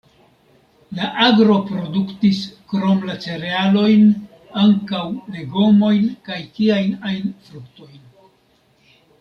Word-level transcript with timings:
La 0.99 1.09
agro 1.25 1.57
produktis, 1.67 2.39
krom 2.73 3.03
la 3.11 3.17
cerealojn, 3.25 4.09
ankaŭ 4.63 5.05
legomojn 5.37 6.11
kaj 6.31 6.41
kiajn 6.57 6.99
ajn 7.11 7.33
fruktojn. 7.51 8.05